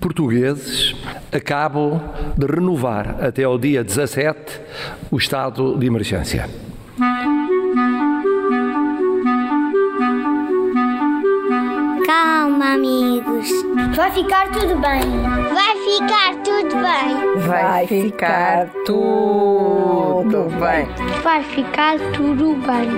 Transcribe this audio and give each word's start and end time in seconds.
portugueses 0.00 0.96
acabam 1.30 2.00
de 2.36 2.46
renovar 2.46 3.22
até 3.22 3.44
ao 3.44 3.58
dia 3.58 3.84
17 3.84 4.60
o 5.10 5.18
estado 5.18 5.78
de 5.78 5.86
emergência. 5.86 6.48
Calma, 12.06 12.74
amigos. 12.74 13.48
Vai 13.94 14.10
ficar 14.10 14.50
tudo 14.50 14.74
bem. 14.80 15.00
Vai 15.54 15.76
ficar 15.84 16.34
tudo 16.42 16.74
bem. 16.76 17.46
Vai 17.46 17.86
ficar 17.86 18.68
tudo 18.84 20.48
bem. 20.58 21.22
Vai 21.22 21.44
ficar 21.44 21.98
tudo 22.12 22.54
bem. 22.66 22.88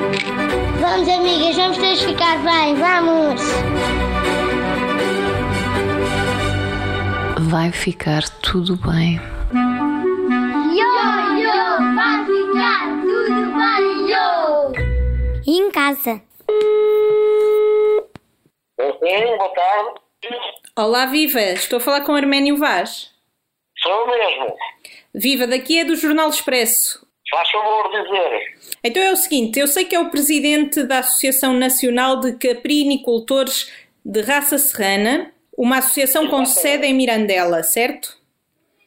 Vamos, 0.80 1.08
amigas, 1.08 1.56
vamos 1.56 1.76
todos 1.78 2.02
ficar 2.02 2.38
bem. 2.42 2.74
Vamos. 2.76 4.11
Vai 7.50 7.72
ficar 7.72 8.22
tudo 8.40 8.76
bem. 8.76 9.18
Yo, 10.72 10.92
yo, 11.36 11.94
vai 11.94 12.24
ficar 12.24 12.86
tudo 13.00 13.40
bem, 13.58 14.10
yo. 14.10 14.72
E 15.46 15.58
em 15.58 15.70
casa? 15.70 16.22
Sim, 18.78 19.36
boa 19.36 19.52
tarde. 19.54 20.00
Olá, 20.76 21.06
Viva! 21.06 21.40
Estou 21.40 21.78
a 21.78 21.80
falar 21.80 22.02
com 22.02 22.14
Arménio 22.14 22.56
Vaz. 22.56 23.10
Sou 23.78 24.06
mesmo. 24.06 24.54
Viva, 25.12 25.46
daqui 25.46 25.80
é 25.80 25.84
do 25.84 25.96
Jornal 25.96 26.28
Expresso. 26.30 27.04
Faz 27.28 27.50
favor 27.50 27.90
de 27.90 28.04
dizer. 28.04 28.58
Então 28.84 29.02
é 29.02 29.10
o 29.10 29.16
seguinte, 29.16 29.58
eu 29.58 29.66
sei 29.66 29.84
que 29.84 29.96
é 29.96 30.00
o 30.00 30.10
presidente 30.10 30.84
da 30.84 31.00
Associação 31.00 31.54
Nacional 31.54 32.20
de 32.20 32.34
Caprinicultores 32.34 33.72
de 34.04 34.20
Raça 34.20 34.58
Serrana, 34.58 35.32
uma 35.56 35.78
associação 35.78 36.28
com 36.28 36.44
sede 36.44 36.86
em 36.86 36.94
Mirandela, 36.94 37.62
certo? 37.62 38.16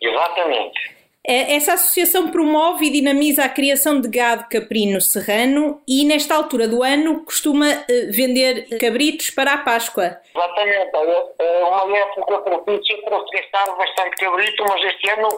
Exatamente. 0.02 0.96
É, 1.28 1.56
Essa 1.56 1.74
associação 1.74 2.30
promove 2.30 2.86
e 2.86 2.92
dinamiza 2.92 3.44
a 3.44 3.50
criação 3.50 4.00
de 4.00 4.08
gado 4.08 4.48
caprino 4.48 5.02
serrano 5.02 5.82
e, 5.88 6.06
nesta 6.06 6.36
altura 6.36 6.68
do 6.68 6.84
ano, 6.84 7.26
costuma 7.26 7.66
eh, 7.68 8.12
vender 8.12 8.68
cabritos 8.78 9.32
para 9.32 9.54
a 9.54 9.58
Páscoa. 9.58 10.20
Exatamente. 10.36 10.92
É 11.40 11.64
uma 11.64 11.98
época 11.98 12.38
propícia 12.42 13.02
para 13.02 13.20
se 13.26 13.38
gastar 13.38 13.76
bastante 13.76 14.16
cabrito, 14.18 14.64
mas 14.70 14.84
este 14.84 15.10
ano, 15.10 15.30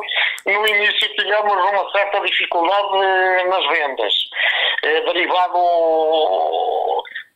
no 0.46 0.68
início, 0.68 1.16
tivemos 1.16 1.54
uma 1.54 1.92
certa 1.92 2.20
dificuldade 2.20 2.98
eh, 2.98 3.46
nas 3.46 3.68
vendas. 3.70 4.14
Derivado 4.84 5.58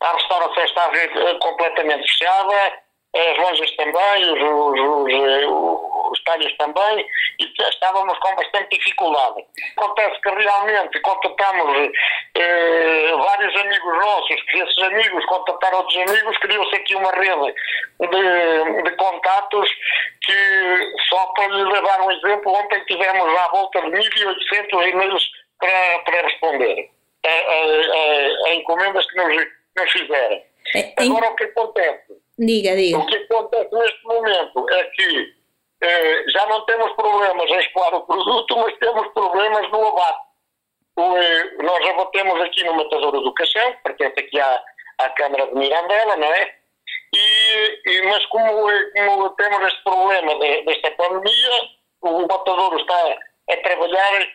a 0.01 0.13
restauração 0.13 0.63
estava 0.63 0.97
eh, 0.97 1.37
completamente 1.39 2.01
fechada, 2.01 2.73
as 3.13 3.37
lojas 3.37 3.71
também, 3.75 4.23
os, 4.31 4.41
os, 4.41 4.79
os, 6.11 6.19
eh, 6.43 6.55
também, 6.57 7.05
e 7.39 7.53
estávamos 7.69 8.17
com 8.19 8.35
bastante 8.35 8.77
dificuldade. 8.77 9.43
Acontece 9.77 10.21
que 10.21 10.29
realmente 10.29 10.99
contatamos 11.01 11.91
eh, 12.35 13.11
vários 13.17 13.55
amigos 13.59 13.97
nossos, 13.99 14.41
que 14.43 14.57
esses 14.59 14.77
amigos 14.83 15.25
contataram 15.25 15.79
outros 15.79 15.97
amigos, 16.09 16.37
criou-se 16.37 16.75
aqui 16.75 16.95
uma 16.95 17.11
rede 17.11 17.53
de, 17.99 18.83
de 18.83 18.95
contatos 18.95 19.69
que, 20.25 20.93
só 21.09 21.25
para 21.33 21.47
lhe 21.47 21.63
levar 21.65 22.01
um 22.01 22.11
exemplo, 22.11 22.53
ontem 22.53 22.83
tivemos 22.85 23.37
à 23.39 23.47
volta 23.49 23.81
de 23.81 23.87
1.800 23.87 24.87
e-mails 24.89 25.23
para, 25.59 25.99
para 26.05 26.21
responder 26.27 26.89
a, 27.25 27.29
a- 27.29 27.31
a- 27.31 28.49
a 28.49 28.53
encomendas 28.55 29.05
que 29.07 29.15
nos, 29.17 29.45
nos 29.77 29.91
fizeram. 29.91 30.41
É, 30.75 30.93
Agora 31.03 31.31
o 31.31 31.35
que 31.35 31.43
acontece? 31.45 32.20
Diga, 32.37 32.75
diga. 32.75 32.97
O 32.97 33.05
que 33.05 33.15
acontece 33.17 33.69
neste 33.73 34.03
momento 34.03 34.65
é 34.71 34.83
que 34.85 35.33
eh, 35.83 36.23
já 36.31 36.45
não 36.47 36.65
temos 36.65 36.91
problemas 36.93 37.49
em 37.49 37.59
escoar 37.59 37.93
o 37.95 38.05
produto, 38.05 38.57
mas 38.57 38.77
temos 38.79 39.07
problemas 39.13 39.69
no 39.71 39.87
abate. 39.87 40.19
O, 40.97 41.17
eh, 41.17 41.51
nós 41.63 41.89
abatemos 41.89 42.41
aqui 42.41 42.63
no 42.63 42.73
Matadouro 42.75 43.21
do 43.21 43.33
que 43.33 43.43
pertence 43.83 44.19
aqui 44.19 44.39
à, 44.39 44.63
à 44.99 45.09
Câmara 45.11 45.47
de 45.47 45.55
Mirandela, 45.55 46.15
não 46.17 46.27
é? 46.33 46.55
E, 47.13 47.81
e- 47.89 48.01
mas 48.03 48.25
como, 48.27 48.69
eh, 48.71 48.91
como 48.95 49.29
temos 49.31 49.67
este 49.67 49.83
problema 49.83 50.35
de- 50.39 50.61
desta 50.63 50.91
pandemia, 50.91 51.69
o 52.01 52.21
Matadouro 52.21 52.79
está 52.79 53.17
a 53.51 53.57
trabalhar 53.57 54.27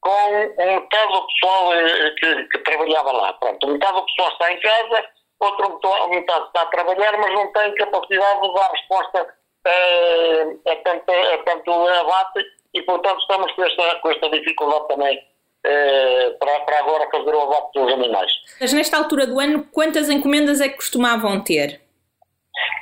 com 0.00 0.30
metade 0.58 1.12
do 1.12 1.26
pessoal 1.26 1.74
eh, 1.74 2.14
que, 2.18 2.44
que 2.48 2.58
trabalhava 2.58 3.12
lá. 3.12 3.32
Pronto, 3.34 3.66
metade 3.68 3.94
do 3.94 4.06
pessoal 4.06 4.28
está 4.32 4.52
em 4.52 4.60
casa, 4.60 5.06
outra 5.44 6.08
metade 6.08 6.46
está 6.46 6.62
a 6.62 6.66
trabalhar, 6.66 7.16
mas 7.18 7.32
não 7.32 7.52
tem 7.52 7.74
capacidade 7.74 8.40
de 8.40 8.54
dar 8.54 8.70
resposta 8.70 9.34
eh, 9.66 10.56
a, 10.66 10.76
tanto, 10.76 11.10
a 11.10 11.38
tanto 11.44 11.72
abate 11.72 12.44
e, 12.74 12.82
portanto, 12.82 13.20
estamos 13.20 13.52
com 13.52 13.64
esta, 13.64 13.94
com 13.96 14.10
esta 14.10 14.30
dificuldade 14.30 14.88
também 14.88 15.18
eh, 15.64 16.36
para, 16.38 16.60
para 16.60 16.78
agora 16.80 17.08
fazer 17.10 17.34
o 17.34 17.40
abate 17.40 17.70
dos 17.74 17.92
animais. 17.92 18.32
Mas 18.60 18.72
nesta 18.72 18.96
altura 18.98 19.26
do 19.26 19.40
ano, 19.40 19.66
quantas 19.72 20.10
encomendas 20.10 20.60
é 20.60 20.68
que 20.68 20.76
costumavam 20.76 21.42
ter? 21.42 21.80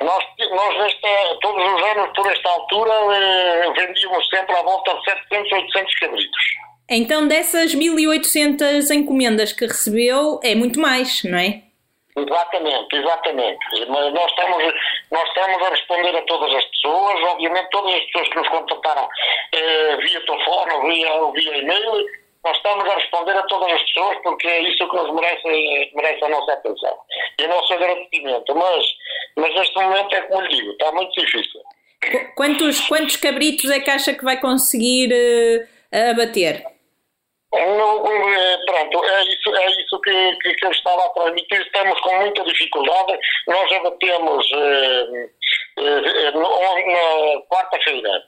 Nós, 0.01 0.25
nós 0.51 0.79
nesta, 0.79 1.39
todos 1.41 1.65
os 1.65 1.83
anos, 1.83 2.13
por 2.15 2.27
esta 2.31 2.49
altura, 2.49 2.93
eh, 2.93 3.73
vendíamos 3.73 4.29
sempre 4.29 4.57
à 4.57 4.63
volta 4.63 4.95
de 4.97 5.05
700, 5.05 5.53
800 5.53 5.95
cabritos. 6.01 6.43
Então, 6.91 7.27
dessas 7.27 7.75
1800 7.75 8.91
encomendas 8.91 9.53
que 9.53 9.65
recebeu, 9.65 10.41
é 10.43 10.55
muito 10.55 10.81
mais, 10.81 11.23
não 11.25 11.39
é? 11.39 11.63
Exatamente, 12.15 12.95
exatamente. 12.97 13.59
Mas 13.89 14.13
nós 14.13 14.31
estamos, 14.31 14.75
nós 15.11 15.29
estamos 15.29 15.63
a 15.63 15.71
responder 15.71 16.17
a 16.17 16.23
todas 16.23 16.55
as 16.55 16.65
pessoas, 16.67 17.23
obviamente 17.31 17.71
todas 17.71 17.95
as 17.95 18.05
pessoas 18.05 18.29
que 18.29 18.37
nos 18.37 18.49
contactaram 18.49 19.09
eh, 19.53 19.97
via 19.97 20.21
telefone 20.27 20.89
via, 20.95 21.31
via 21.33 21.57
e-mail, 21.59 22.07
nós 22.45 22.57
estamos 22.57 22.85
a 22.91 22.95
responder 22.97 23.33
a 23.33 23.43
todas 23.45 23.73
as 23.73 23.83
pessoas 23.85 24.17
porque 24.23 24.47
é 24.47 24.61
isso 24.61 24.89
que 24.89 24.97
nos 24.97 25.15
merece, 25.15 25.91
merece 25.95 26.25
a 26.25 26.29
nossa 26.29 26.53
atenção 26.53 26.99
e 27.39 27.45
o 27.45 27.49
nosso 27.49 27.73
agradecimento. 27.73 28.55
Mas, 28.55 28.85
mas 29.37 29.55
neste 29.55 29.75
momento 29.81 30.15
é 30.15 30.21
como 30.23 30.43
lhe 30.43 30.49
digo, 30.57 30.73
está 30.73 30.93
muito 30.93 31.13
difícil. 31.19 31.61
Qu- 32.03 32.35
Quantos, 32.35 32.81
quantos 32.89 33.17
cabritos 33.17 33.71
é 33.71 33.81
que 33.81 33.91
acha 33.91 34.13
que 34.13 34.25
vai 34.25 34.39
conseguir 34.39 35.11
eh, 35.93 36.11
abater? 36.11 36.63
No, 37.53 38.07
eh, 38.07 38.59
pronto, 38.67 39.05
é 39.05 39.23
isso, 39.25 39.55
é 39.55 39.67
isso 39.67 40.01
que, 40.01 40.37
que, 40.37 40.55
que 40.55 40.67
eu 40.67 40.71
estava 40.71 41.05
a 41.05 41.09
transmitir. 41.11 41.61
Estamos 41.61 42.01
com 42.01 42.17
muita 42.17 42.43
dificuldade. 42.45 43.19
Nós 43.47 43.73
abatemos 43.73 44.47
eh, 44.55 45.29
eh, 45.79 46.31
no- 46.33 46.49
na 46.49 47.43
quarta-feira. 47.51 48.23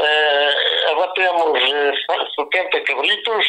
eh, 0.00 0.90
abatemos 0.90 1.60
eh, 1.72 1.92
70 2.34 2.80
cabritos. 2.80 3.46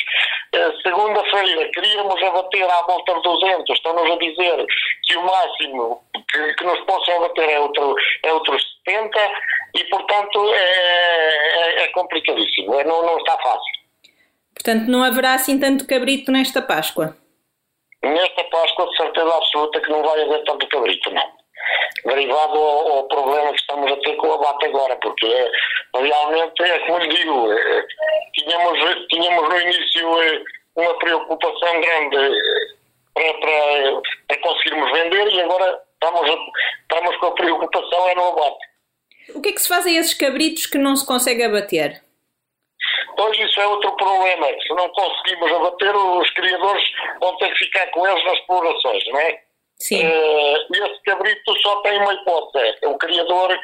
Eh, 0.54 0.72
Segunda-feira 0.84 1.72
queríamos 1.74 2.22
abater 2.22 2.70
à 2.70 2.82
volta 2.84 3.16
de 3.16 3.22
200. 3.24 3.70
Estão-nos 3.78 4.12
a 4.12 4.18
dizer 4.18 4.66
que 5.08 5.18
o 5.18 5.24
máximo 5.24 6.04
que, 6.32 6.54
que 6.54 6.64
nos 6.66 6.80
possam 6.82 7.16
abater 7.18 7.50
é, 7.50 7.60
outro, 7.60 7.96
é 8.24 8.32
outros 8.32 8.62
70 8.88 9.32
e, 9.76 9.84
portanto, 9.86 10.54
é, 10.54 10.60
é, 10.60 11.84
é 11.84 11.88
complicadíssimo. 11.94 12.80
É, 12.80 12.84
não, 12.84 13.02
não 13.04 13.18
está 13.18 13.36
fácil. 13.40 13.75
Portanto, 14.56 14.88
não 14.88 15.04
haverá 15.04 15.34
assim 15.34 15.60
tanto 15.60 15.86
cabrito 15.86 16.32
nesta 16.32 16.62
Páscoa. 16.62 17.16
Nesta 18.04 18.44
Páscoa, 18.46 18.90
de 18.90 18.98
certeza 18.98 19.36
absoluta 19.36 19.82
que 19.82 19.90
não 19.90 20.02
vai 20.02 20.22
haver 20.22 20.44
tanto 20.46 20.68
cabrito, 20.70 21.12
não. 21.12 21.36
Derivado 22.06 22.58
ao, 22.58 22.98
ao 22.98 23.08
problema 23.08 23.52
que 23.52 23.60
estamos 23.60 23.92
a 23.92 23.98
ter 23.98 24.16
com 24.16 24.28
o 24.28 24.34
abate 24.34 24.66
agora, 24.66 24.96
porque 24.98 25.26
é, 25.26 25.52
realmente, 25.96 26.64
é 26.64 26.80
como 26.80 27.00
lhe 27.00 27.10
digo, 27.10 27.52
é, 27.52 27.88
tínhamos, 28.34 29.08
tínhamos 29.10 29.50
no 29.50 29.62
início 29.62 30.22
é, 30.22 30.44
uma 30.76 30.94
preocupação 31.00 31.82
grande 31.82 32.38
para, 33.14 33.34
para, 33.34 34.02
para 34.28 34.42
conseguirmos 34.42 34.92
vender 34.92 35.34
e 35.34 35.42
agora 35.42 35.82
estamos, 35.94 36.50
estamos 36.82 37.18
com 37.18 37.26
a 37.28 37.32
preocupação 37.32 38.10
é 38.10 38.16
no 38.16 38.28
abate. 38.28 38.76
O 39.34 39.42
que 39.42 39.50
é 39.50 39.52
que 39.54 39.62
se 39.62 39.68
faz 39.68 39.86
a 39.86 39.92
esses 39.92 40.14
cabritos 40.14 40.68
que 40.68 40.78
não 40.78 40.96
se 40.96 41.06
consegue 41.06 41.44
abater? 41.44 42.05
Pois 43.18 43.38
isso 43.40 43.60
é 43.62 43.68
outro 43.68 43.92
problema, 43.96 44.48
se 44.62 44.70
não 44.74 44.90
conseguimos 44.90 45.52
abater, 45.52 45.96
os 45.96 46.30
criadores 46.32 46.84
vão 47.22 47.38
ter 47.38 47.50
que 47.54 47.66
ficar 47.66 47.88
com 47.92 48.06
eles 48.08 48.24
nas 48.26 48.38
explorações, 48.40 49.04
não 49.08 49.20
é? 49.20 49.42
Sim. 49.80 50.04
Eh, 50.06 50.68
esse 50.72 51.02
cabrito 51.04 51.56
só 51.62 51.82
tem 51.82 51.98
uma 52.00 52.14
hipótese, 52.14 52.78
é 52.82 52.88
o 52.88 52.98
criador 52.98 53.58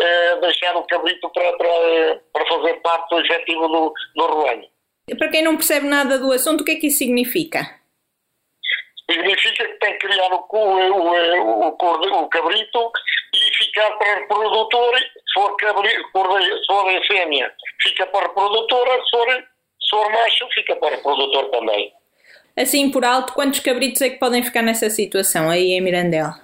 eh, 0.00 0.36
deixar 0.40 0.76
o 0.76 0.86
cabrito 0.86 1.30
para, 1.30 1.52
para, 1.56 2.20
para 2.32 2.46
fazer 2.46 2.74
parte 2.80 3.08
do 3.10 3.20
efetivo 3.20 3.68
do, 3.68 3.92
do 4.16 4.26
rebanho. 4.26 4.68
Para 5.18 5.28
quem 5.30 5.42
não 5.42 5.56
percebe 5.56 5.86
nada 5.86 6.18
do 6.18 6.30
assunto, 6.32 6.60
o 6.60 6.64
que 6.64 6.72
é 6.72 6.76
que 6.76 6.88
isso 6.88 6.98
significa? 6.98 7.60
Significa 9.10 9.64
que 9.66 9.78
tem 9.78 9.92
que 9.96 10.06
criar 10.06 10.30
o, 10.34 10.46
o, 10.50 11.68
o, 11.68 11.72
corde- 11.72 12.08
o 12.10 12.28
cabrito 12.28 12.92
e 13.34 13.56
ficar 13.56 13.90
para 13.92 14.16
reprodutor, 14.16 14.98
se 14.98 15.27
for, 16.12 16.42
se 16.42 16.66
for 16.66 16.88
a 16.88 17.06
fêmea, 17.06 17.52
fica 17.82 18.06
para 18.06 18.26
reprodutora, 18.26 19.02
se 19.04 19.10
for, 19.10 19.26
se 19.28 19.90
for 19.90 20.10
macho, 20.10 20.48
fica 20.54 20.76
para 20.76 20.96
reprodutor 20.96 21.50
também. 21.50 21.92
Assim, 22.56 22.90
por 22.90 23.04
alto, 23.04 23.34
quantos 23.34 23.60
cabritos 23.60 24.00
é 24.02 24.10
que 24.10 24.18
podem 24.18 24.42
ficar 24.42 24.62
nessa 24.62 24.90
situação 24.90 25.48
aí 25.48 25.72
em 25.72 25.80
Mirandela? 25.80 26.34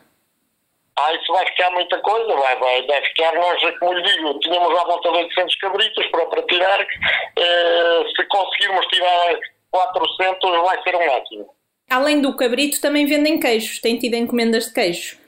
Ah, 0.97 1.13
isso 1.13 1.33
vai 1.33 1.45
ficar 1.47 1.71
muita 1.73 1.99
coisa, 1.99 2.35
vai, 2.37 2.57
vai, 2.57 2.87
vai 2.87 3.05
ficar, 3.07 3.35
nós, 3.35 3.79
como 3.81 3.95
lhe 3.95 4.03
digo, 4.03 4.39
tínhamos 4.39 4.79
à 4.79 4.85
volta 4.85 5.11
de 5.11 5.19
800 5.19 5.57
cabritos 5.57 6.07
para, 6.07 6.27
para 6.27 6.43
tirar, 6.43 6.81
eh, 6.81 8.05
se 8.17 8.25
conseguirmos 8.29 8.87
tirar 8.87 9.39
400 9.73 10.63
vai 10.63 10.83
ser 10.85 10.95
um 10.95 11.09
ótimo. 11.09 11.51
Além 11.91 12.21
do 12.21 12.37
cabrito, 12.37 12.81
também 12.81 13.07
vendem 13.07 13.41
queijos. 13.41 13.81
Tem 13.81 13.99
tido 13.99 14.15
encomendas 14.15 14.67
de 14.67 14.73
queijo? 14.73 15.19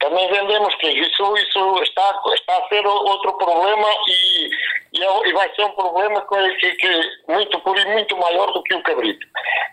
Também 0.00 0.28
vendemos 0.28 0.74
queijo. 0.76 1.02
Isso, 1.02 1.36
isso 1.36 1.82
está, 1.82 2.22
está 2.34 2.56
a 2.56 2.68
ser 2.68 2.86
outro 2.86 3.32
problema 3.36 3.88
e, 4.06 4.50
e, 4.94 5.02
é, 5.02 5.32
vai 5.32 5.52
ser 5.54 5.64
um 5.64 5.72
problema 5.72 6.20
que, 6.20 6.72
que, 6.76 7.02
muito, 7.26 7.60
muito 7.64 8.16
maior 8.16 8.52
do 8.52 8.62
que 8.62 8.74
o 8.74 8.82
cabrito. 8.82 9.26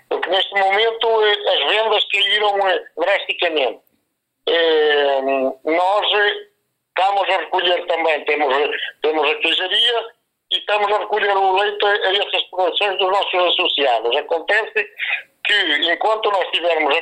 Porque 0.09 0.29
neste 0.29 0.53
momento 0.55 1.25
eh, 1.25 1.53
as 1.53 1.69
vendas 1.69 2.05
caíram 2.05 2.67
eh, 2.67 2.83
drasticamente. 2.97 3.79
Eh, 4.47 5.21
nós 5.21 6.07
estamos 6.87 7.29
a 7.29 7.37
recolher 7.37 7.85
também, 7.85 8.25
temos, 8.25 8.55
temos 9.01 9.29
a 9.29 9.35
queijaria 9.35 10.05
e 10.51 10.57
estamos 10.57 10.91
a 10.91 10.99
recolher 10.99 11.37
o 11.37 11.55
leite 11.55 11.85
a 11.85 12.13
essas 12.13 12.43
populações 12.49 12.97
dos 12.97 13.11
nossos 13.11 13.53
associados. 13.53 14.15
Acontece 14.15 14.89
que 15.45 15.91
enquanto 15.91 16.31
nós 16.31 16.49
tivermos 16.51 16.95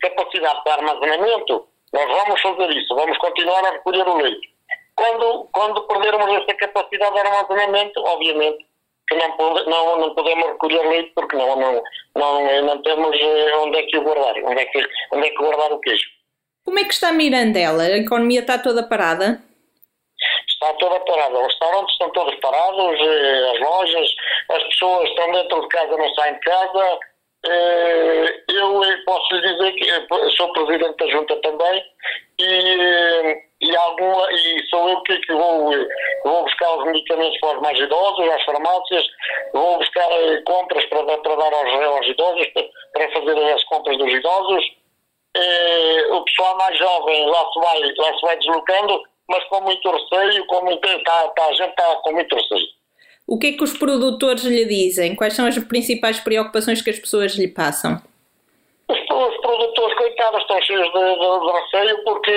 capacidade 0.00 0.62
de 0.64 0.70
armazenamento, 0.70 1.68
nós 1.92 2.06
vamos 2.06 2.40
fazer 2.40 2.70
isso, 2.70 2.94
vamos 2.94 3.18
continuar 3.18 3.64
a 3.64 3.72
recolher 3.72 4.06
o 4.06 4.16
leite. 4.16 4.48
Quando, 4.94 5.48
quando 5.52 5.82
perdermos 5.86 6.42
essa 6.42 6.54
capacidade 6.54 7.14
de 7.14 7.20
armazenamento, 7.20 8.00
obviamente 8.00 8.68
que 9.08 9.14
não, 9.14 9.54
não, 9.64 9.98
não 10.00 10.14
podemos 10.14 10.46
recolher 10.48 10.86
leite 10.86 11.12
porque 11.14 11.36
não, 11.36 11.56
não, 11.56 11.82
não, 12.14 12.62
não 12.62 12.82
temos 12.82 13.16
eh, 13.18 13.56
onde 13.56 13.78
é 13.78 13.82
que 13.84 13.96
o 13.96 14.02
guardar, 14.02 14.34
onde 14.44 14.60
é 14.60 14.66
que, 14.66 14.86
onde 15.12 15.26
é 15.26 15.30
que 15.30 15.36
guardar 15.36 15.72
o 15.72 15.80
queijo. 15.80 16.04
Como 16.64 16.78
é 16.78 16.84
que 16.84 16.92
está 16.92 17.10
Mirandela? 17.10 17.84
A 17.84 17.98
economia 17.98 18.40
está 18.40 18.58
toda 18.58 18.86
parada? 18.86 19.42
Está 20.46 20.74
toda 20.74 21.00
parada. 21.00 21.38
Os 21.38 21.46
restaurantes 21.46 21.92
estão 21.92 22.10
todos 22.10 22.34
parados, 22.40 23.00
eh, 23.00 23.52
as 23.54 23.60
lojas, 23.60 24.08
as 24.50 24.62
pessoas 24.64 25.08
estão 25.08 25.32
dentro 25.32 25.60
de 25.62 25.68
casa, 25.68 25.96
não 25.96 26.14
saem 26.14 26.34
de 26.34 26.40
casa. 26.40 26.98
Eh, 27.46 28.42
eu 28.48 28.82
posso 29.04 29.34
lhe 29.34 29.52
dizer 29.52 29.72
que 29.72 30.36
sou 30.36 30.52
presidente 30.52 30.96
da 30.96 31.06
junta 31.06 31.36
também 31.40 31.84
e, 32.40 33.42
e, 33.60 33.76
alguma, 33.76 34.32
e 34.32 34.66
sou 34.68 34.88
eu 34.88 35.00
que, 35.02 35.32
vou, 35.32 35.70
vou 36.24 36.42
buscar 36.42 36.78
os 36.78 36.84
medicamentos 36.86 37.38
para 37.40 37.56
os 37.56 37.62
mais 37.62 37.78
idosos, 37.78 38.28
às 38.28 38.44
farmácias, 38.44 39.04
vou 39.52 39.78
buscar 39.78 40.08
compras 40.46 40.84
para, 40.86 41.04
para 41.04 41.36
dar 41.36 41.54
aos, 41.54 41.86
aos 41.86 42.06
idosos, 42.08 42.46
para 42.92 43.12
fazer 43.12 43.52
as 43.52 43.64
compras 43.64 43.96
dos 43.98 44.12
idosos 44.12 44.78
eh, 45.36 46.06
o 46.10 46.24
pessoal 46.24 46.56
mais 46.56 46.76
jovem 46.78 47.26
lá 47.26 47.44
se 47.52 47.60
vai, 47.60 47.80
lá 47.80 48.14
se 48.14 48.20
vai 48.22 48.36
deslocando, 48.38 49.02
mas 49.28 49.44
com 49.44 49.60
muito 49.60 49.90
receio, 49.90 50.46
com 50.46 50.64
muito, 50.64 51.04
tá, 51.04 51.28
tá, 51.28 51.46
a 51.46 51.52
gente 51.52 51.70
está 51.70 51.96
com 51.96 52.12
muito 52.12 52.34
receio. 52.34 52.77
O 53.28 53.38
que 53.38 53.48
é 53.48 53.52
que 53.52 53.62
os 53.62 53.76
produtores 53.76 54.42
lhe 54.44 54.64
dizem? 54.64 55.14
Quais 55.14 55.34
são 55.34 55.46
as 55.46 55.58
principais 55.58 56.18
preocupações 56.18 56.80
que 56.80 56.90
as 56.90 56.98
pessoas 56.98 57.34
lhe 57.36 57.46
passam? 57.46 58.00
Os, 58.88 58.98
os 58.98 59.36
produtores, 59.42 59.98
coitados, 59.98 60.40
estão 60.40 60.62
cheios 60.62 60.90
de, 60.90 60.98
de, 60.98 61.40
de, 61.40 61.52
receio 61.52 62.04
porque, 62.04 62.32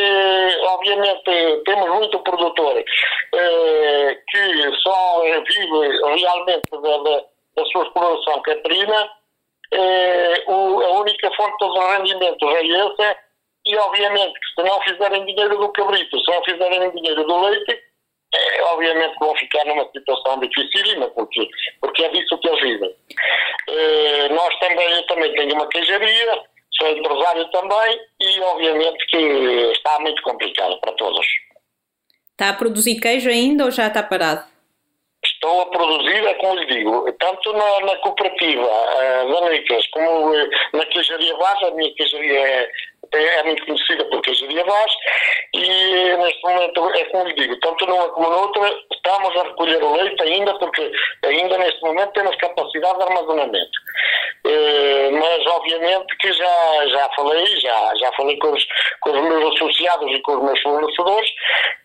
obviamente, 0.64 1.64
temos 1.66 1.90
muito 1.90 2.20
produtor 2.20 2.84
eh, 3.34 4.18
que 4.28 4.72
só 4.82 5.22
vive 5.22 6.20
realmente 6.20 6.70
da, 6.72 6.98
da, 6.98 7.24
da 7.56 7.66
sua 7.72 7.84
exploração 7.84 8.42
caprina 8.42 9.10
eh, 9.74 10.44
o, 10.48 10.82
a 10.82 11.00
única 11.00 11.32
fonte 11.32 11.58
de 11.58 11.80
rendimento 11.80 12.50
é 12.50 12.68
essa, 12.68 13.18
e 13.66 13.78
obviamente 13.78 14.34
se 14.56 14.64
não 14.64 14.82
fizerem 14.82 15.26
dinheiro 15.26 15.58
do 15.58 15.70
cabrito, 15.70 16.20
se 16.20 16.32
não 16.32 16.44
fizerem 16.44 16.92
dinheiro 16.92 17.24
do 17.24 17.42
leite, 17.46 17.80
é, 18.34 18.64
obviamente 18.64 19.16
vão 19.20 19.36
ficar 19.36 19.66
numa 19.66 19.90
situação 19.92 20.40
dificílima, 20.40 21.08
porque, 21.10 21.48
porque 21.80 22.04
é 22.04 22.10
disso 22.10 22.38
que 22.38 22.48
eles 22.48 22.62
vivem. 22.62 22.96
Eh, 23.70 24.30
nós 24.30 24.60
também, 24.60 24.92
eu 24.92 25.06
também 25.08 25.34
tenho 25.34 25.54
uma 25.54 25.68
queijaria, 25.68 26.42
sou 26.78 26.90
empresário 26.90 27.46
também, 27.52 28.00
e 28.22 28.40
obviamente 28.42 29.06
que 29.08 29.18
está 29.74 30.00
muito 30.00 30.22
complicado 30.24 30.80
para 30.80 30.94
todos. 30.94 31.26
Está 32.32 32.50
a 32.50 32.54
produzir 32.54 33.00
queijo 33.00 33.30
ainda 33.30 33.66
ou 33.66 33.72
já 33.72 33.88
está 33.88 34.02
parado? 34.02 34.50
Estou 35.24 35.62
a 35.62 35.66
produzir, 35.68 36.26
é 36.26 36.34
como 36.36 36.56
lhe 36.56 36.66
digo, 36.66 37.12
tanto 37.20 37.54
na, 37.54 37.80
na 37.82 37.96
cooperativa 37.98 38.66
uh, 38.66 39.32
da 39.32 39.50
Nicas 39.52 39.86
como 39.88 40.32
uh, 40.32 40.50
na 40.74 40.84
queijaria 40.86 41.36
Vaz, 41.38 41.62
a 41.62 41.72
minha 41.72 41.94
queijaria 41.94 42.40
é, 42.40 42.72
é, 43.14 43.44
muito 43.44 43.66
conhecida 43.66 44.06
por 44.06 44.22
queijaria 44.22 44.64
Vaz, 44.64 44.92
e 45.54 46.16
neste 46.18 46.42
momento, 46.44 46.90
é 46.96 47.06
como 47.06 47.26
lhe 47.26 47.34
digo, 47.34 47.60
tanto 47.60 47.86
numa 47.86 48.10
como 48.10 48.30
noutra, 48.30 48.74
estamos 48.94 49.36
a 49.38 49.44
recolher 49.44 49.84
o 49.84 49.96
leite 49.96 50.24
ainda, 50.24 50.54
porque 50.58 50.92
ainda 51.24 51.58
neste 51.58 51.82
momento 51.82 52.14
temos 52.14 52.36
capacidade 52.38 52.98
de 52.98 53.04
armazenamento. 53.04 53.80
Uh, 54.44 55.12
mas 55.12 55.46
obviamente 55.48 56.18
que 56.18 56.34
já, 56.34 56.88
já 56.88 57.10
falei, 57.16 57.46
já, 57.60 57.92
já 57.96 58.12
falei 58.14 58.38
com 58.38 58.52
os, 58.52 58.66
com 59.02 59.12
os 59.12 59.22
meus 59.22 59.56
associados 59.56 60.12
e 60.12 60.20
com 60.22 60.38
os 60.38 60.44
meus 60.44 60.62
fornecedores, 60.62 61.30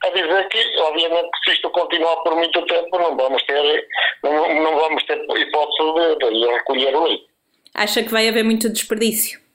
a 0.05 0.09
dizer 0.11 0.49
que, 0.49 0.81
obviamente, 0.81 1.29
se 1.45 1.53
isto 1.53 1.69
continuar 1.71 2.17
por 2.17 2.35
muito 2.35 2.65
tempo, 2.67 2.99
não 2.99 3.17
vamos 3.17 3.43
ter, 3.43 3.87
não, 4.23 4.55
não 4.55 4.77
vamos 4.77 5.05
ter 5.05 5.19
hipótese 5.19 6.19
de, 6.19 6.31
de 6.31 6.53
recolher 6.53 6.97
o 6.97 7.05
leite. 7.05 7.27
Acha 7.75 8.03
que 8.03 8.11
vai 8.11 8.27
haver 8.27 8.43
muito 8.43 8.71
desperdício? 8.71 9.46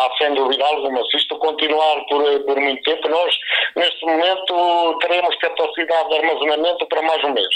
Há 0.00 0.16
sem 0.16 0.32
dúvida 0.32 0.64
alguma. 0.64 1.04
Se 1.10 1.18
isto 1.18 1.36
continuar 1.36 2.02
por, 2.06 2.24
por 2.44 2.58
muito 2.58 2.82
tempo, 2.84 3.06
nós, 3.06 3.34
neste 3.76 4.06
momento, 4.06 4.98
teremos 5.00 5.36
capacidade 5.36 6.08
de 6.08 6.16
armazenamento 6.16 6.86
para 6.86 7.02
mais 7.02 7.22
um 7.22 7.32
mês. 7.34 7.54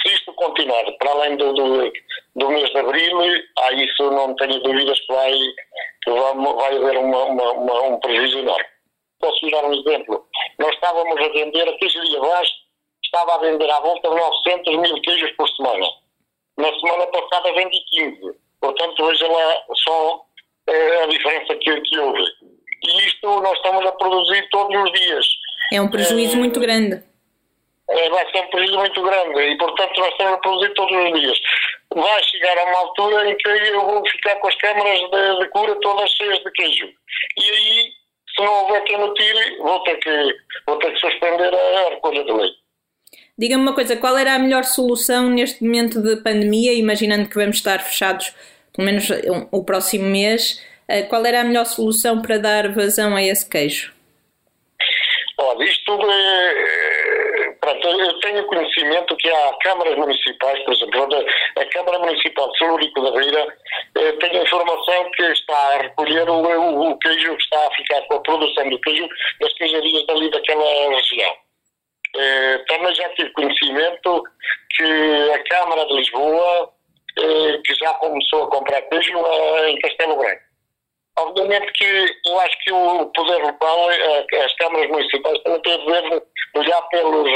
Se 0.00 0.14
isto 0.14 0.32
continuar 0.32 0.90
para 0.98 1.10
além 1.10 1.36
do, 1.36 1.52
do, 1.52 1.92
do 2.36 2.48
mês 2.48 2.70
de 2.70 2.78
abril, 2.78 3.18
a 3.58 3.72
isso 3.72 4.10
não 4.10 4.34
tenho 4.36 4.58
dúvidas 4.60 4.98
que 5.00 5.12
vai, 5.12 5.32
que 6.02 6.10
vai, 6.10 6.34
vai 6.34 6.76
haver 6.76 6.96
uma, 6.96 7.24
uma, 7.24 7.52
uma, 7.52 7.82
um 7.82 8.00
prejuízo 8.00 8.38
enorme. 8.38 8.64
Posso 9.20 9.50
dar 9.50 9.64
um 9.66 9.74
exemplo? 9.74 10.24
Nós 10.58 10.72
estávamos 10.72 11.20
a 11.20 11.28
vender, 11.28 11.68
a 11.68 11.76
queijaria 11.76 12.18
abaixo 12.20 12.52
estava 13.04 13.34
a 13.34 13.38
vender 13.38 13.70
à 13.70 13.80
volta 13.80 14.08
de 14.08 14.16
900 14.16 14.76
mil 14.78 15.02
queijos 15.02 15.30
por 15.32 15.46
semana. 15.50 15.86
Na 16.56 16.72
semana 16.78 17.06
passada 17.08 17.52
vendi 17.52 17.78
15. 17.90 18.38
Portanto, 18.60 19.06
veja 19.06 19.28
lá 19.28 19.62
só 19.74 20.24
é, 20.70 21.04
a 21.04 21.06
diferença 21.06 21.54
que, 21.56 21.80
que 21.80 21.98
houve. 21.98 22.22
E 22.82 23.06
isto 23.06 23.40
nós 23.40 23.56
estamos 23.56 23.84
a 23.86 23.92
produzir 23.92 24.48
todos 24.50 24.82
os 24.82 24.92
dias. 24.92 25.26
É 25.72 25.80
um 25.80 25.88
prejuízo 25.88 26.34
é, 26.34 26.38
muito 26.38 26.60
grande. 26.60 27.02
É, 27.88 28.10
vai 28.10 28.30
ser 28.30 28.40
um 28.40 28.46
prejuízo 28.48 28.78
muito 28.78 29.02
grande 29.02 29.40
e, 29.40 29.58
portanto, 29.58 29.98
nós 29.98 30.12
estamos 30.12 30.34
a 30.34 30.38
produzir 30.38 30.74
todos 30.74 30.96
os 30.96 31.20
dias. 31.20 31.38
Vai 31.94 32.22
chegar 32.22 32.56
a 32.58 32.64
uma 32.64 32.78
altura 32.78 33.30
em 33.30 33.36
que 33.36 33.48
eu 33.48 33.84
vou 33.84 34.08
ficar 34.08 34.36
com 34.36 34.48
as 34.48 34.54
câmaras 34.56 34.98
de, 34.98 35.38
de 35.40 35.48
cura 35.50 35.76
todas 35.80 36.10
cheias 36.12 36.38
de 36.38 36.50
queijo. 36.52 36.86
E 37.36 37.50
aí, 37.50 37.92
se 38.34 38.42
não 38.42 38.64
houver 38.64 38.82
quem 38.84 38.98
me 38.98 39.12
tire, 39.14 39.56
vou 39.58 39.82
ter 39.82 39.96
que, 39.96 40.36
vou 40.66 40.78
ter 40.78 40.92
que 40.92 41.00
suspender 41.00 41.52
a, 41.52 41.90
recolha 41.90 42.24
de 42.24 42.32
leite. 42.32 42.60
Diga-me 43.36 43.62
uma 43.62 43.74
coisa, 43.74 43.96
qual 43.96 44.16
era 44.16 44.34
a 44.34 44.38
melhor 44.38 44.64
solução 44.64 45.28
neste 45.30 45.64
momento 45.64 46.00
de 46.00 46.16
pandemia, 46.22 46.74
imaginando 46.74 47.28
que 47.28 47.34
vamos 47.34 47.56
estar 47.56 47.80
fechados 47.80 48.34
pelo 48.74 48.86
menos 48.86 49.08
o 49.50 49.64
próximo 49.64 50.06
mês, 50.06 50.64
eh, 50.88 51.02
qual 51.02 51.24
era 51.24 51.40
a 51.40 51.44
melhor 51.44 51.66
solução 51.66 52.20
para 52.20 52.38
dar 52.38 52.72
vazão 52.72 53.14
a 53.16 53.22
esse 53.22 53.48
queijo? 53.48 53.92
Olha, 55.38 55.64
isto 55.64 55.98
é, 56.10 57.56
pronto, 57.60 57.88
eu 57.88 58.20
tenho 58.20 58.46
conhecimento 58.46 59.16
que 59.16 59.30
há 59.30 59.52
câmaras 59.62 59.96
municipais, 59.96 60.62
por 60.64 60.74
exemplo, 60.74 61.24
a 61.56 61.64
Câmara 61.66 61.98
Municipal 61.98 62.50
de 62.52 62.58
Celúrico 62.58 63.00
da 63.00 63.10
Beira 63.12 63.56
eh, 63.96 64.12
tem 64.12 64.42
informação 64.42 65.10
que 65.12 65.22
está 65.22 65.56
a 65.56 65.78
recolher 65.78 66.28
o, 66.28 66.42
o, 66.42 66.90
o, 66.90 66.98
queijo 66.98 67.36
que 67.36 67.42
está 67.42 67.66
a 67.66 67.74
ficar 67.74 68.02
com 68.02 68.14
a 68.14 68.20
produção 68.20 68.68
do 68.68 68.80
queijo 68.80 69.08
das 69.40 69.52
queijarias 69.54 70.06
dali 70.06 70.30
daquela 70.30 70.94
região. 70.94 71.36
Eh, 72.16 72.58
também 72.68 72.94
já 72.94 73.08
tive 73.10 73.30
conhecimento 73.30 74.24
que 74.76 75.30
a 75.32 75.38
Câmara 75.44 75.86
de 75.86 75.94
Lisboa 75.94 76.72
que 77.64 77.74
já 77.74 77.94
começou 77.94 78.44
a 78.44 78.50
comprar 78.50 78.82
queijo 78.82 79.18
eh, 79.18 79.70
em 79.70 79.78
Castelo 79.80 80.16
Branco. 80.16 80.42
Obviamente 81.18 81.72
que 81.72 81.84
eu 82.26 82.40
acho 82.40 82.64
que 82.64 82.72
o 82.72 83.06
poder 83.06 83.42
local, 83.42 83.90
eh, 83.90 84.44
as 84.44 84.54
câmaras 84.56 84.90
municipais 84.90 85.38
têm 85.42 85.60
dever 85.60 86.02
de 86.10 86.58
olhar 86.58 86.82
pelos, 86.88 87.30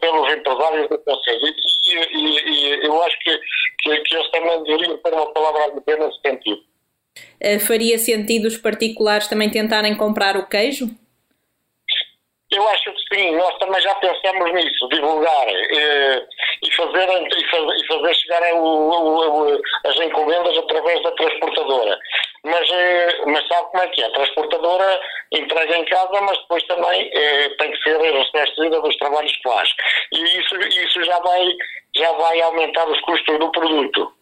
pelos 0.00 0.32
empresários 0.32 0.88
do 0.88 0.98
Conselho. 0.98 1.46
E, 1.46 1.94
e, 1.94 2.50
e, 2.50 2.86
eu 2.86 3.02
acho 3.02 3.18
que, 3.20 3.38
que, 3.82 3.96
que 4.00 4.16
eles 4.16 4.30
também 4.30 4.62
deveriam 4.64 4.96
ter 4.98 5.12
uma 5.12 5.32
palavra 5.32 5.74
de 5.74 5.80
pena 5.82 6.06
nesse 6.06 6.20
sentido. 6.20 6.62
Faria 7.66 7.98
sentido 7.98 8.46
os 8.46 8.56
particulares 8.56 9.28
também 9.28 9.50
tentarem 9.50 9.96
comprar 9.96 10.36
o 10.36 10.46
queijo? 10.46 10.90
Eu 12.52 12.68
acho 12.68 12.92
que 12.92 13.14
sim, 13.16 13.34
nós 13.34 13.58
também 13.58 13.80
já 13.80 13.92
pensamos 13.96 14.52
nisso, 14.52 14.88
divulgar 14.88 15.48
eh, 15.48 16.22
e, 16.62 16.70
fazer, 16.74 17.08
e, 17.08 17.44
fazer, 17.50 17.76
e 17.76 17.86
fazer 17.88 18.14
chegar 18.14 18.54
o, 18.54 18.62
o, 18.62 19.60
as 19.84 19.96
encomendas 19.96 20.56
através 20.56 21.02
da 21.02 21.10
transportadora. 21.12 21.98
mas, 22.44 22.70
eh, 22.70 23.18
mas 23.26 23.48
sabe 23.48 23.68
como 23.70 23.82
é 23.82 23.88
que 23.88 24.00
é? 24.00 24.06
A 24.06 24.12
transportadora 24.12 25.00
entrega 25.32 25.76
em 25.76 25.84
casa, 25.86 26.20
mas 26.20 26.38
depois 26.38 26.62
também 26.68 27.10
eh, 27.12 27.48
tem 27.58 27.72
que 27.72 27.82
ser 27.82 27.98
ressarcida 28.00 28.80
dos 28.80 28.96
trabalhos 28.96 29.32
que 29.32 29.42
faz. 29.42 29.68
E 30.12 30.22
isso, 30.38 30.56
isso 30.56 31.02
já, 31.02 31.18
vai, 31.18 31.48
já 31.96 32.12
vai 32.12 32.40
aumentar 32.42 32.88
os 32.88 33.00
custos 33.00 33.38
do 33.38 33.50
produto. 33.52 34.12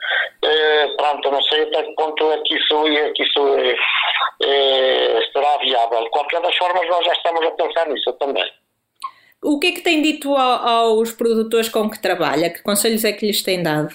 Eh, 0.42 0.88
pronto, 0.96 1.30
não 1.30 1.42
sei 1.42 1.62
até 1.62 1.82
que 1.82 1.94
ponto 1.94 2.30
é 2.32 2.38
que 2.44 2.54
isso, 2.56 2.86
é 2.88 3.10
que 3.12 3.22
isso 3.22 3.48
eh, 3.58 3.76
eh, 4.42 5.20
será 5.32 5.56
viável. 5.58 6.02
De 6.04 6.10
qualquer 6.10 6.40
das 6.40 6.56
formas, 6.56 6.88
nós 6.88 7.04
já 7.04 7.12
estamos 7.12 7.46
a 7.46 7.50
pensar 7.52 7.88
nisso 7.88 8.12
também. 8.14 8.44
O 9.42 9.58
que 9.60 9.66
é 9.68 9.72
que 9.72 9.80
tem 9.82 10.00
dito 10.00 10.34
ao- 10.34 10.66
aos 10.68 11.12
produtores 11.12 11.68
com 11.68 11.90
que 11.90 12.00
trabalha? 12.00 12.50
Que 12.50 12.62
conselhos 12.62 13.04
é 13.04 13.12
que 13.12 13.26
lhes 13.26 13.42
tem 13.42 13.62
dado? 13.62 13.94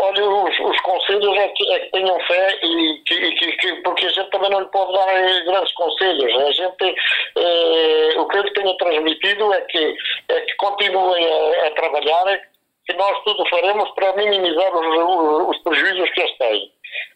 Olha, 0.00 0.24
os, 0.28 0.60
os 0.60 0.80
conselhos 0.82 1.36
é 1.36 1.48
que, 1.48 1.72
é 1.72 1.80
que 1.80 1.90
tenham 1.90 2.20
fé 2.20 2.58
e 2.62 3.02
que, 3.04 3.14
e 3.14 3.34
que- 3.34 3.52
que- 3.56 3.74
porque 3.82 4.06
a 4.06 4.10
gente 4.10 4.30
também 4.30 4.48
não 4.50 4.60
lhe 4.60 4.68
pode 4.68 4.92
dar 4.92 5.08
eh, 5.08 5.40
grandes 5.44 5.72
conselhos. 5.74 6.34
A 6.40 6.52
gente, 6.52 6.94
eh, 7.36 8.14
o 8.16 8.26
que 8.28 8.36
eu 8.38 8.42
lhe 8.44 8.52
tenho 8.52 8.76
transmitido 8.76 9.52
é 9.52 9.60
que, 9.62 9.96
é 10.28 10.40
que 10.42 10.54
continuem 10.56 11.26
a, 11.26 11.66
a 11.66 11.70
trabalhar, 11.72 12.40
que 12.86 12.92
nós 12.94 13.22
tudo 13.24 13.44
faremos 13.50 13.90
para 13.96 14.12
minimizar 14.14 14.72
os, 14.76 15.48
os 15.56 15.62
prejuízos 15.64 16.10
que 16.10 16.20
eles 16.20 16.38
têm. 16.38 16.72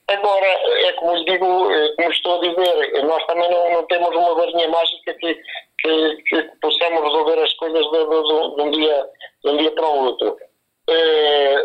Agora, 0.09 0.47
é 0.47 0.93
como 0.95 1.15
lhe 1.15 1.25
digo, 1.25 1.71
eh, 1.73 1.95
como 1.97 2.11
estou 2.11 2.35
a 2.37 2.41
dizer, 2.49 3.05
nós 3.05 3.25
também 3.27 3.49
não, 3.49 3.75
não 3.75 3.87
temos 3.87 4.09
uma 4.11 4.35
varinha 4.35 4.69
mágica 4.69 5.15
que, 5.15 5.35
que, 5.81 6.17
que 6.25 6.43
possamos 6.61 7.01
resolver 7.05 7.41
as 7.45 7.53
coisas 7.55 7.85
de, 7.85 7.99
de- 8.07 8.57
de 8.57 8.61
um, 8.63 8.71
dia, 8.73 9.07
de 9.45 9.51
um 9.51 9.57
dia 9.57 9.71
para 9.71 9.87
o 9.87 10.05
outro. 10.07 10.37
Eh, 10.91 11.65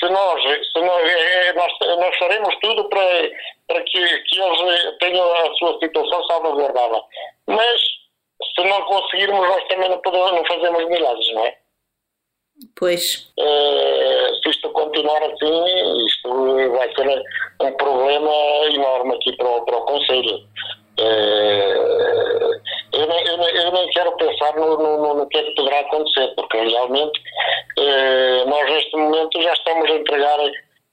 se 0.00 0.08
nós, 0.10 0.42
se 0.42 0.80
nós, 0.80 1.08
eh, 1.08 1.52
nós, 1.54 1.72
nós 1.98 2.16
faremos 2.18 2.54
tudo 2.60 2.88
para, 2.88 3.30
para 3.68 3.80
que, 3.82 4.18
que 4.22 4.40
eles 4.40 4.60
eh, 4.84 4.92
tenham 5.00 5.24
a 5.34 5.54
sua 5.54 5.78
situação 5.78 6.24
salvaguardada. 6.26 7.02
Mas, 7.46 7.80
se 8.54 8.64
não 8.64 8.82
conseguirmos, 8.82 9.46
nós 9.48 9.64
também 9.68 9.88
não, 9.88 9.98
podemos, 9.98 10.32
não 10.32 10.44
fazemos 10.46 10.84
milagres, 10.88 11.32
não 11.34 11.44
é? 11.46 11.56
Pois, 12.84 13.32
Eh, 13.38 14.28
se 14.42 14.50
isto 14.50 14.68
continuar 14.68 15.22
assim, 15.22 16.04
isto 16.06 16.68
vai 16.76 16.94
ser 16.94 17.22
um 17.62 17.72
problema 17.78 18.30
enorme 18.74 19.14
aqui 19.14 19.34
para 19.38 19.48
para 19.62 19.78
o 19.78 19.86
Conselho. 19.86 20.38
Eh, 20.98 21.78
eu, 22.92 23.06
nem, 23.06 23.26
eu, 23.26 23.72
eu 23.72 23.88
quero 23.88 24.12
pensar 24.18 24.54
no, 24.56 24.76
no, 24.76 25.14
no 25.14 25.26
que 25.28 25.38
é 25.38 25.42
que 25.44 25.54
poderá 25.54 25.80
acontecer, 25.80 26.28
porque 26.36 26.58
realmente 26.58 27.18
eh, 27.78 28.44
nós 28.44 28.70
neste 28.70 28.94
momento 28.98 29.40
já 29.40 29.54
estamos 29.54 29.90
a 29.90 29.94
entregar 29.94 30.38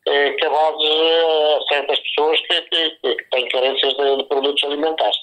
eh, 0.07 0.31
cabazes 0.39 0.89
a 0.89 1.73
certas 1.73 1.99
pessoas 1.99 2.39
que, 2.39 2.61
que, 2.61 2.89
que 3.01 3.29
têm 3.31 3.49
carências 3.49 3.93
de, 3.95 4.15
de 4.15 4.23
produtos 4.29 4.63
alimentares. 4.63 5.17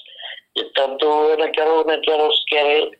E, 0.55 0.63
portanto, 0.65 1.03
eu 1.03 1.37
nem 1.37 1.51
quero, 1.51 1.83
nem 1.87 1.99
quero 2.01 2.31
sequer. 2.31 2.91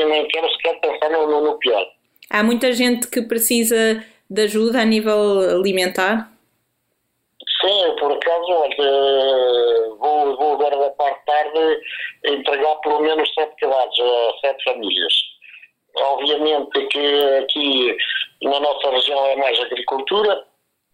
Eh, 0.00 0.04
nem, 0.04 0.26
quero 0.28 0.48
sequer 0.52 0.80
pensar 0.80 1.10
no, 1.10 1.26
no, 1.26 1.40
no 1.40 1.58
pior. 1.58 1.86
há 2.30 2.42
muita 2.42 2.72
gente 2.72 3.08
que 3.08 3.22
precisa 3.22 4.04
de 4.30 4.42
ajuda 4.42 4.80
a 4.80 4.84
nível 4.84 5.40
alimentar. 5.60 6.30
Sim, 7.60 7.94
por 7.98 8.12
acaso, 8.12 8.50
olha, 8.50 9.88
vou, 9.98 10.36
vou 10.36 10.52
agora 10.54 10.76
da 10.76 10.90
parte 10.90 11.18
de 11.20 11.24
tarde 11.26 11.80
entregar 12.24 12.74
pelo 12.76 13.00
menos 13.00 13.28
sete 13.34 13.54
cabazes 13.60 14.00
a 14.00 14.32
sete 14.40 14.64
famílias. 14.64 15.12
Obviamente 15.96 16.86
que 16.86 17.24
aqui 17.42 17.96
na 18.42 18.58
nossa 18.60 18.90
região 18.90 19.26
é 19.26 19.36
mais 19.36 19.60
agricultura, 19.60 20.42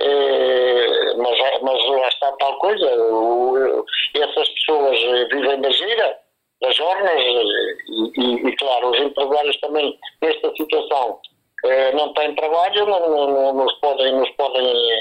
eh, 0.00 1.14
mas, 1.16 1.38
mas 1.62 1.84
lá 1.88 2.08
está 2.08 2.32
tal 2.32 2.58
coisa. 2.58 2.86
o- 3.12 3.84
essas 4.14 4.48
pessoas 4.50 4.98
vivem 5.30 5.60
da 5.60 5.70
gira, 5.70 6.18
das 6.60 6.76
jornas, 6.76 7.10
eh, 7.10 7.76
e, 7.88 8.20
e, 8.20 8.48
e, 8.48 8.56
claro, 8.56 8.90
os 8.90 9.00
empresários 9.00 9.56
também, 9.60 9.98
nesta 10.22 10.52
situação, 10.56 11.20
eh, 11.64 11.92
não 11.92 12.12
têm 12.14 12.34
trabalho, 12.34 12.86
não, 12.86 13.10
não, 13.10 13.30
não 13.32 13.64
nos 13.64 13.74
podem, 13.80 14.12
nos 14.12 14.30
podem 14.30 14.92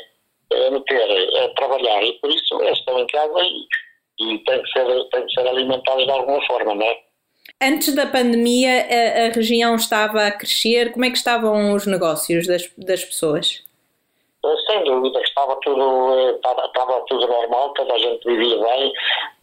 eh, 0.53 0.69
meter 0.69 1.43
a 1.43 1.49
trabalhar 1.55 2.03
e 2.03 2.13
por 2.13 2.29
isso 2.29 2.61
eles 2.61 2.77
estão 2.77 2.99
em 2.99 3.07
casa 3.07 3.39
e, 3.41 4.33
e 4.33 4.37
têm, 4.39 4.61
que 4.61 4.71
ser, 4.71 4.85
têm 5.09 5.25
que 5.25 5.33
ser 5.33 5.47
alimentados 5.47 6.05
de 6.05 6.11
alguma 6.11 6.45
forma, 6.45 6.75
não 6.75 6.85
é? 6.85 6.99
Antes 7.61 7.95
da 7.95 8.05
pandemia, 8.05 8.85
a, 8.85 9.27
a 9.27 9.29
região 9.29 9.75
estava 9.75 10.27
a 10.27 10.31
crescer. 10.31 10.91
Como 10.91 11.05
é 11.05 11.09
que 11.09 11.17
estavam 11.17 11.73
os 11.73 11.87
negócios 11.87 12.45
das, 12.45 12.69
das 12.77 13.03
pessoas? 13.05 13.66
Eh, 14.47 14.57
Sem 14.67 14.83
dúvida 14.83 15.19
estava 15.21 15.55
tudo, 15.61 16.17
eh, 16.19 16.31
estava, 16.31 16.65
estava 16.65 17.01
tudo 17.07 17.27
normal, 17.27 17.69
toda 17.73 17.93
a 17.93 17.97
gente 17.97 18.25
vivia 18.25 18.57
bem, 18.63 18.93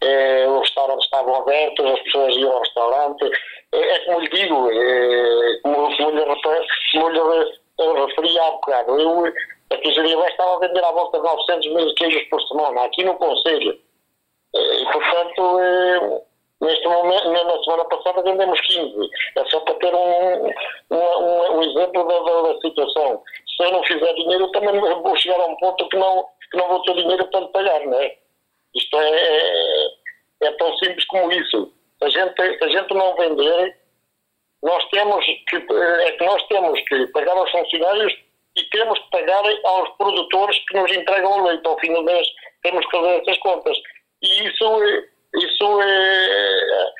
eh, 0.01 0.47
os 0.47 0.61
restaurantes 0.61 1.05
estavam 1.05 1.35
abertos, 1.35 1.85
as 1.85 1.99
pessoas 2.01 2.35
iam 2.37 2.51
ao 2.51 2.59
restaurante. 2.59 3.31
É 3.73 3.99
como 4.05 4.19
lhe 4.19 4.29
digo, 4.29 4.69
como, 5.63 5.97
como 5.97 6.11
lhe, 6.11 6.25
como 6.93 7.09
lhe 7.09 7.19
re- 7.19 8.05
referi 8.05 8.39
há 8.39 8.51
bocado, 8.51 8.99
eu, 8.99 9.25
a 9.71 9.77
Bem 10.17 10.27
estava 10.27 10.55
a 10.55 10.59
vender 10.59 10.83
à 10.83 10.91
volta 10.91 11.17
de 11.19 11.23
900 11.25 11.67
mil 11.73 11.95
queijos 11.95 12.23
por 12.29 12.41
semana, 12.43 12.83
aqui 12.83 13.03
no 13.03 13.15
Conselho. 13.15 13.77
E, 14.55 14.85
portanto, 14.93 16.21
neste 16.61 16.87
momento, 16.87 17.29
na 17.31 17.43
na 17.43 17.63
semana 17.63 17.85
passada 17.85 18.21
vendemos 18.21 18.61
15. 18.61 19.09
É 19.35 19.45
só 19.45 19.59
para 19.61 19.73
ter 19.75 19.93
um, 19.93 20.47
um, 20.91 20.95
um, 20.95 21.57
um 21.57 21.63
exemplo 21.63 22.07
da, 22.07 22.19
da, 22.19 22.41
da 22.53 22.61
situação. 22.61 23.21
Se 23.55 23.63
eu 23.63 23.71
não 23.71 23.83
fizer 23.83 24.13
dinheiro, 24.13 24.45
eu 24.45 24.51
também 24.51 24.79
vou 24.79 25.15
chegar 25.17 25.39
a 25.39 25.45
um 25.45 25.55
ponto 25.57 25.87
que 25.89 25.97
não, 25.97 26.25
que 26.51 26.57
não 26.57 26.67
vou 26.67 26.81
ter 26.83 26.93
dinheiro 26.95 27.25
para 27.27 27.47
pagar, 27.47 27.79
não 27.85 27.99
é? 27.99 28.17
Isto 28.75 28.99
é, 28.99 29.11
é, 29.11 29.87
é 30.43 30.51
tão 30.53 30.75
simples 30.77 31.05
como 31.05 31.31
isso. 31.31 31.73
Se 31.99 32.05
a 32.05 32.09
gente, 32.09 32.57
se 32.57 32.63
a 32.63 32.67
gente 32.67 32.93
não 32.93 33.15
vender, 33.15 33.77
nós 34.61 34.83
temos 34.89 35.25
que, 35.25 35.55
é 35.55 36.11
que 36.11 36.25
nós 36.25 36.43
temos 36.47 36.81
que 36.81 37.07
pagar 37.07 37.37
aos 37.37 37.51
funcionários 37.51 38.13
e 38.57 38.63
temos 38.69 38.99
que 38.99 39.09
pagar 39.11 39.43
aos 39.65 39.89
produtores 39.97 40.57
que 40.67 40.77
nos 40.77 40.91
entregam 40.91 41.39
o 41.39 41.47
leite 41.47 41.65
ao 41.65 41.79
fim 41.79 41.93
do 41.93 42.03
mês. 42.03 42.27
Temos 42.63 42.85
que 42.85 42.97
fazer 42.97 43.21
essas 43.21 43.37
contas. 43.39 43.77
E 44.21 44.47
isso, 44.47 44.83
é- 44.83 45.03
isso 45.35 45.81
é, 45.81 46.93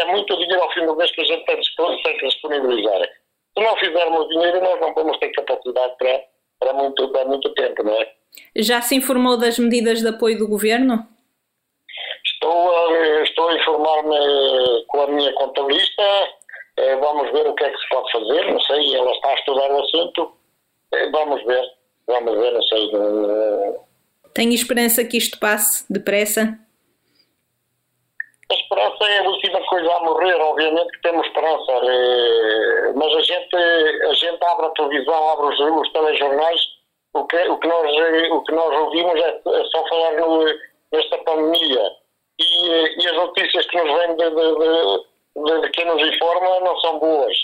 é 0.00 0.04
muito 0.06 0.36
dinheiro 0.38 0.62
ao 0.62 0.72
fim 0.72 0.86
do 0.86 0.96
mês 0.96 1.10
que 1.12 1.20
a 1.20 1.24
gente 1.24 1.44
tem 1.44 1.56
que 2.18 2.26
disponibilizar. 2.28 3.08
Se 3.56 3.64
não 3.64 3.76
fizermos 3.76 4.28
dinheiro, 4.28 4.60
nós 4.60 4.80
não 4.80 4.92
vamos 4.94 5.18
ter 5.18 5.30
capacidade 5.30 5.94
para, 5.98 6.20
para, 6.60 6.72
muito, 6.74 7.08
para 7.10 7.24
muito 7.24 7.52
tempo, 7.54 7.82
não 7.82 7.92
é? 8.00 8.12
Já 8.54 8.82
se 8.82 8.94
informou 8.94 9.36
das 9.38 9.58
medidas 9.58 10.00
de 10.00 10.08
apoio 10.08 10.36
do 10.38 10.46
governo? 10.48 11.06
Estou 12.24 12.70
a, 12.76 13.22
estou 13.22 13.48
a 13.48 13.54
informar-me 13.56 14.84
com 14.88 15.00
a 15.00 15.06
minha 15.08 15.32
contabilista. 15.34 16.02
eh, 16.76 16.96
Vamos 16.96 17.32
ver 17.32 17.46
o 17.46 17.54
que 17.54 17.64
é 17.64 17.70
que 17.70 17.78
se 17.78 17.88
pode 17.88 18.12
fazer. 18.12 18.52
Não 18.52 18.60
sei, 18.60 18.94
ela 18.94 19.10
está 19.12 19.28
a 19.30 19.34
estudar 19.34 19.70
o 19.70 19.80
assunto. 19.80 20.32
Eh, 20.92 21.10
Vamos 21.10 21.42
ver. 21.44 21.64
Vamos 22.06 22.36
ver, 22.38 22.52
não 22.52 22.62
sei. 22.62 22.90
eh, 22.94 23.80
Tenho 24.34 24.52
esperança 24.52 25.02
que 25.04 25.16
isto 25.16 25.38
passe 25.40 25.90
depressa? 25.90 26.58
A 28.50 28.54
esperança 28.54 29.04
é 29.10 29.18
a 29.18 29.28
última 29.28 29.60
coisa 29.66 29.92
a 29.92 30.00
morrer, 30.00 30.36
obviamente 30.40 30.92
que 30.92 31.02
temos 31.02 31.26
esperança. 31.26 31.72
eh, 31.72 32.92
Mas 32.94 33.12
a 33.14 33.20
gente, 33.22 33.56
a 33.56 34.12
gente 34.14 34.44
abre 34.44 34.66
a 34.66 34.70
televisão, 34.70 35.30
abre 35.30 35.46
os, 35.46 35.58
os 35.60 35.92
telejornais, 35.92 36.60
o 37.14 37.24
que, 37.26 37.36
o, 37.48 37.58
que 37.58 37.66
nós, 37.68 37.90
eh, 37.96 38.28
o 38.32 38.42
que 38.44 38.52
nós 38.52 38.80
ouvimos 38.80 39.20
é, 39.20 39.40
é 39.46 39.64
só 39.64 39.86
falar 39.88 40.12
no, 40.20 40.44
nesta 40.92 41.18
pandemia. 41.18 41.90
E, 42.38 42.70
eh, 42.72 42.94
e 43.00 43.06
as 43.08 43.16
notícias 43.16 43.66
que 43.66 43.82
nos 43.82 43.98
vêm 43.98 44.16
de, 44.16 44.30
de, 44.30 44.54
de, 45.44 45.60
de 45.62 45.70
quem 45.70 45.84
nos 45.86 46.02
informa 46.06 46.60
não 46.60 46.78
são 46.80 46.98
boas. 47.00 47.36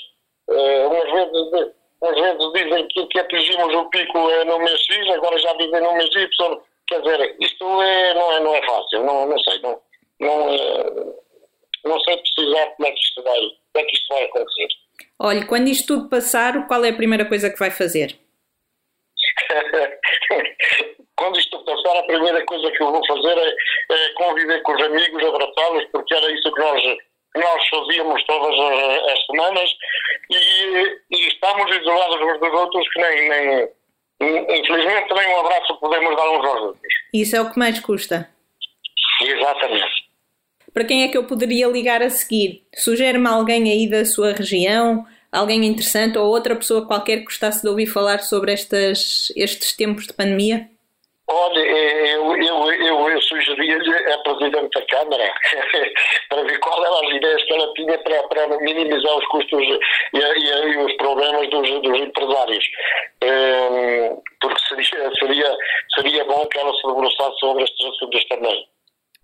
Eh, 0.51 0.87
umas, 0.87 1.11
vezes, 1.13 1.73
umas 2.01 2.15
vezes 2.21 2.53
dizem 2.53 2.89
que, 2.89 3.07
que 3.07 3.19
atingimos 3.19 3.75
o 3.75 3.85
pico 3.91 4.31
eh, 4.31 4.45
no 4.45 4.59
mês 4.61 4.79
X, 4.81 5.11
agora 5.11 5.37
já 5.39 5.53
dizem 5.55 5.81
no 5.81 5.95
mês 5.95 6.15
Y. 6.15 6.61
Quer 6.89 7.01
dizer, 7.01 7.37
isto 7.41 7.83
é, 7.83 8.15
não, 8.15 8.33
é, 8.33 8.41
não 8.41 8.55
é 8.55 8.63
fácil, 8.67 9.03
não, 9.05 9.27
não 9.27 9.39
sei. 9.41 9.59
Não, 9.63 9.81
não, 10.23 10.55
eh, 10.55 11.15
não 11.85 12.01
sei 12.01 12.17
precisar 12.17 12.67
como 12.77 12.89
é 12.89 12.93
que 12.93 13.01
isto 13.01 13.23
vai, 13.23 13.39
como 13.39 13.77
é 13.77 13.83
que 13.85 13.97
isto 13.97 14.15
vai 14.15 14.25
acontecer. 14.25 14.69
Olhe, 15.19 15.47
quando 15.47 15.69
isto 15.69 15.87
tudo 15.87 16.09
passar, 16.09 16.67
qual 16.67 16.85
é 16.85 16.91
a 16.91 16.97
primeira 16.97 17.25
coisa 17.25 17.51
que 17.51 17.59
vai 17.59 17.71
fazer? 17.71 18.19
Quando 21.17 21.39
isto 21.39 21.65
passar, 21.65 21.99
a 21.99 22.03
primeira 22.05 22.45
coisa 22.47 22.71
que 22.73 22.83
eu 22.83 22.91
vou 22.91 23.07
fazer 23.07 23.39
é, 23.39 23.49
é 23.95 24.09
conviver 24.15 24.61
com 24.63 24.73
os 24.73 24.83
amigos, 24.83 25.23
abraçá-los, 25.23 25.85
porque 25.93 26.15
era 26.15 26.33
isso 26.33 26.53
que 26.53 26.61
nós, 26.61 26.83
que 26.83 27.41
nós 27.41 27.69
fazíamos 27.69 28.25
todas 28.25 28.59
as, 28.59 29.13
as 29.13 29.27
semanas 29.27 29.71
e, 30.31 30.99
e 31.13 31.29
estamos 31.29 31.71
isolados 31.77 32.21
uns 32.23 32.41
dos 32.41 32.53
outros 32.53 32.89
que 32.93 33.01
nem, 33.01 33.29
nem, 33.29 33.69
infelizmente, 34.59 35.15
nem 35.15 35.29
um 35.29 35.41
abraço 35.41 35.79
podemos 35.79 36.17
dar 36.17 36.31
uns 36.31 36.45
aos 36.45 36.61
outros. 36.63 36.93
Isso 37.15 37.37
é 37.37 37.41
o 37.41 37.53
que 37.53 37.59
mais 37.59 37.79
custa. 37.79 38.29
Exatamente. 39.21 40.02
Para 40.73 40.85
quem 40.85 41.05
é 41.05 41.09
que 41.09 41.19
eu 41.19 41.25
poderia 41.25 41.67
ligar 41.67 42.03
a 42.03 42.09
seguir? 42.09 42.63
Sugere-me 42.75 43.29
alguém 43.29 43.71
aí 43.71 43.89
da 43.89 44.05
sua 44.05 44.33
região, 44.33 45.05
alguém 45.31 45.65
interessante 45.67 46.17
ou 46.17 46.27
outra 46.27 46.57
pessoa 46.57 46.87
qualquer 46.87 47.19
que 47.19 47.25
gostasse 47.25 47.63
de 47.63 47.69
ouvir 47.69 47.87
falar 47.87 48.21
sobre 48.21 48.53
estas, 48.53 49.31
estes 49.37 49.77
tempos 49.77 50.07
de 50.07 50.15
pandemia? 50.15 50.69
Olha, 51.29 51.61
eu, 51.61 52.37
eu, 52.37 52.73
eu, 52.73 53.09
eu 53.09 53.23
sugeria-lhe 53.23 54.13
a 54.13 54.19
Presidente 54.19 54.79
da 54.79 54.87
Câmara 54.87 55.33
para 56.29 56.43
ver 56.43 56.59
qual 56.59 56.85
eram 56.85 57.09
as 57.09 57.17
ideias 57.17 57.43
que 57.45 57.55
ela 57.55 57.73
tinha 57.75 57.99
para, 57.99 58.23
para 58.25 58.59
minimizar 58.59 59.17
os 59.17 59.27
custos 59.29 59.63
e, 59.63 60.19
e, 60.19 60.73
e 60.73 60.77
os 60.79 60.93
problemas 60.97 61.49
dos, 61.49 61.71
dos 61.81 61.99
empresários. 61.99 62.65
Um, 63.25 64.23
porque 64.41 64.61
seria, 64.69 65.11
seria, 65.19 65.57
seria 65.95 66.25
bom 66.25 66.45
que 66.47 66.59
ela 66.59 66.75
se 66.75 66.87
debruçasse 66.87 67.39
sobre 67.39 67.65
estes 67.65 67.87
assuntos 67.87 68.25
também. 68.27 68.69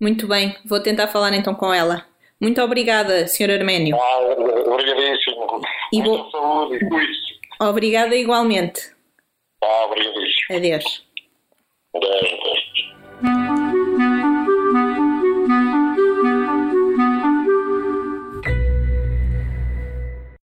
Muito 0.01 0.27
bem, 0.29 0.57
vou 0.65 0.81
tentar 0.81 1.09
falar 1.09 1.35
então 1.35 1.55
com 1.55 1.73
ela. 1.73 2.07
Muito 2.41 2.63
obrigada, 2.63 3.27
Sr. 3.27 3.51
Arménio. 3.51 3.97
Ah, 3.97 4.19
obrigadíssimo. 4.73 5.61
E 5.93 6.03
vou- 6.03 6.31
saúde. 6.31 6.79
Obrigada 7.61 8.15
igualmente. 8.15 8.81
Ah, 9.63 9.87
obrigadíssimo. 9.87 10.57
Adeus. 10.57 11.08